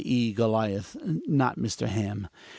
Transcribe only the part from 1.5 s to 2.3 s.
Mr. Ham).